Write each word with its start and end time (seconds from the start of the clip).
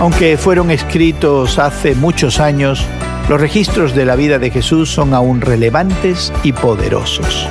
Aunque 0.00 0.38
fueron 0.38 0.70
escritos 0.70 1.58
hace 1.58 1.94
muchos 1.94 2.40
años, 2.40 2.86
los 3.28 3.38
registros 3.38 3.94
de 3.94 4.06
la 4.06 4.16
vida 4.16 4.38
de 4.38 4.50
Jesús 4.50 4.88
son 4.88 5.12
aún 5.12 5.42
relevantes 5.42 6.32
y 6.42 6.54
poderosos. 6.54 7.46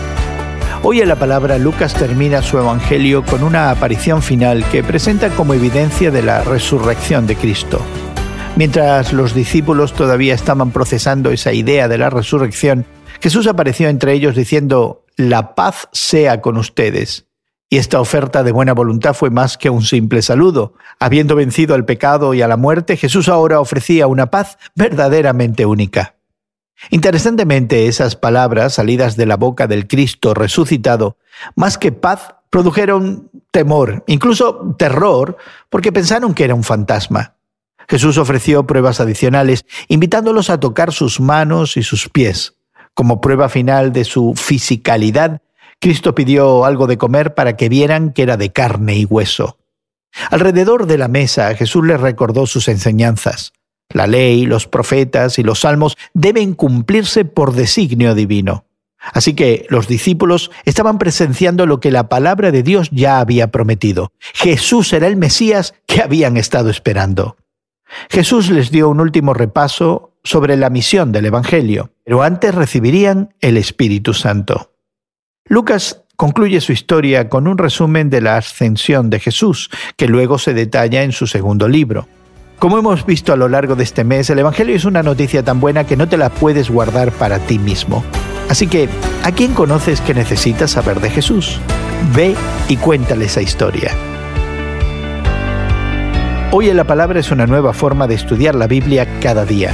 Hoy 0.82 1.00
en 1.00 1.10
la 1.10 1.16
palabra 1.16 1.60
Lucas 1.60 1.94
termina 1.94 2.42
su 2.42 2.58
evangelio 2.58 3.24
con 3.24 3.44
una 3.44 3.70
aparición 3.70 4.24
final 4.24 4.66
que 4.72 4.84
presenta 4.84 5.30
como 5.30 5.54
evidencia 5.54 6.10
de 6.10 6.24
la 6.24 6.44
resurrección 6.44 7.28
de 7.28 7.36
Cristo. 7.36 7.82
Mientras 8.56 9.14
los 9.14 9.36
discípulos 9.36 9.94
todavía 9.94 10.34
estaban 10.34 10.72
procesando 10.72 11.30
esa 11.30 11.54
idea 11.54 11.88
de 11.88 12.00
la 12.00 12.10
resurrección, 12.10 12.84
Jesús 13.22 13.46
apareció 13.46 13.90
entre 13.90 14.14
ellos 14.14 14.36
diciendo, 14.36 15.06
La 15.18 15.54
paz 15.54 15.88
sea 15.92 16.42
con 16.42 16.58
ustedes. 16.58 17.29
Y 17.70 17.78
esta 17.78 18.02
oferta 18.02 18.42
de 18.44 18.52
buena 18.52 18.74
voluntad 18.74 19.14
fue 19.14 19.30
más 19.30 19.58
que 19.58 19.70
un 19.70 19.84
simple 19.84 20.24
saludo. 20.24 20.74
Habiendo 21.00 21.36
vencido 21.36 21.76
al 21.76 21.86
pecado 21.86 22.34
y 22.34 22.42
a 22.42 22.48
la 22.48 22.58
muerte, 22.58 22.98
Jesús 22.98 23.30
ahora 23.30 23.60
ofrecía 23.60 24.08
una 24.08 24.32
paz 24.32 24.58
verdaderamente 24.74 25.68
única. 25.68 26.16
Interesantemente, 26.90 27.88
esas 27.88 28.16
palabras 28.16 28.74
salidas 28.74 29.18
de 29.18 29.28
la 29.28 29.38
boca 29.38 29.68
del 29.68 29.88
Cristo 29.88 30.34
resucitado, 30.34 31.18
más 31.56 31.78
que 31.78 31.92
paz, 31.92 32.36
produjeron 32.50 33.30
temor, 33.52 34.04
incluso 34.08 34.76
terror, 34.80 35.38
porque 35.70 35.92
pensaron 35.92 36.34
que 36.34 36.46
era 36.46 36.56
un 36.56 36.64
fantasma. 36.64 37.36
Jesús 37.88 38.18
ofreció 38.18 38.66
pruebas 38.66 39.00
adicionales, 39.00 39.66
invitándolos 39.88 40.50
a 40.50 40.60
tocar 40.60 40.92
sus 40.92 41.20
manos 41.20 41.78
y 41.78 41.84
sus 41.84 42.10
pies. 42.10 42.56
Como 42.96 43.22
prueba 43.22 43.50
final 43.50 43.94
de 43.94 44.06
su 44.06 44.34
fisicalidad, 44.36 45.42
Cristo 45.80 46.14
pidió 46.14 46.66
algo 46.66 46.88
de 46.88 46.98
comer 46.98 47.34
para 47.34 47.56
que 47.56 47.70
vieran 47.70 48.12
que 48.12 48.24
era 48.24 48.38
de 48.38 48.52
carne 48.52 48.98
y 48.98 49.06
hueso. 49.06 49.58
Alrededor 50.30 50.88
de 50.88 50.98
la 50.98 51.08
mesa 51.08 51.56
Jesús 51.56 51.86
les 51.86 52.00
recordó 52.00 52.46
sus 52.48 52.68
enseñanzas. 52.68 53.54
La 53.92 54.06
ley, 54.06 54.46
los 54.46 54.68
profetas 54.68 55.40
y 55.40 55.44
los 55.44 55.62
salmos 55.62 55.98
deben 56.14 56.54
cumplirse 56.54 57.26
por 57.26 57.54
designio 57.54 58.14
divino. 58.14 58.66
Así 59.14 59.34
que 59.34 59.66
los 59.70 59.88
discípulos 59.88 60.52
estaban 60.66 60.98
presenciando 60.98 61.66
lo 61.66 61.80
que 61.80 61.90
la 61.90 62.10
palabra 62.10 62.52
de 62.52 62.64
Dios 62.64 62.90
ya 62.92 63.20
había 63.20 63.48
prometido. 63.48 64.12
Jesús 64.34 64.92
era 64.94 65.08
el 65.08 65.16
Mesías 65.16 65.74
que 65.88 66.02
habían 66.02 66.38
estado 66.38 66.70
esperando. 66.70 67.38
Jesús 68.10 68.50
les 68.50 68.70
dio 68.70 68.90
un 68.90 69.00
último 69.00 69.34
repaso 69.34 70.14
sobre 70.24 70.58
la 70.58 70.70
misión 70.70 71.12
del 71.12 71.26
Evangelio, 71.26 71.92
pero 72.04 72.22
antes 72.22 72.54
recibirían 72.54 73.34
el 73.40 73.58
Espíritu 73.58 74.14
Santo. 74.14 74.74
Lucas 75.50 76.04
concluye 76.16 76.62
su 76.62 76.72
historia 76.72 77.28
con 77.28 77.48
un 77.48 77.58
resumen 77.58 78.12
de 78.12 78.22
la 78.22 78.38
ascensión 78.38 79.10
de 79.10 79.20
Jesús, 79.20 79.72
que 79.98 80.08
luego 80.08 80.38
se 80.38 80.54
detalla 80.54 81.02
en 81.02 81.12
su 81.12 81.26
segundo 81.26 81.68
libro. 81.68 82.08
Como 82.60 82.78
hemos 82.78 83.04
visto 83.04 83.34
a 83.34 83.36
lo 83.36 83.50
largo 83.50 83.76
de 83.76 83.84
este 83.84 84.04
mes, 84.04 84.30
el 84.30 84.38
Evangelio 84.38 84.76
es 84.76 84.86
una 84.86 85.02
noticia 85.02 85.44
tan 85.44 85.60
buena 85.60 85.86
que 85.86 85.98
no 85.98 86.08
te 86.08 86.18
la 86.18 86.30
puedes 86.30 86.70
guardar 86.70 87.12
para 87.12 87.40
ti 87.40 87.58
mismo. 87.58 88.04
Así 88.48 88.68
que, 88.68 88.90
¿a 89.24 89.32
quién 89.32 89.56
conoces 89.56 90.02
que 90.02 90.14
necesita 90.14 90.68
saber 90.68 91.00
de 91.00 91.10
Jesús? 91.10 91.60
Ve 92.16 92.36
y 92.68 92.78
cuéntale 92.78 93.26
esa 93.26 93.42
historia. 93.42 93.92
Hoy 96.52 96.70
en 96.70 96.78
la 96.78 96.84
Palabra 96.84 97.20
es 97.20 97.32
una 97.32 97.48
nueva 97.48 97.74
forma 97.74 98.06
de 98.06 98.16
estudiar 98.16 98.54
la 98.54 98.68
Biblia 98.68 99.20
cada 99.20 99.46
día. 99.46 99.74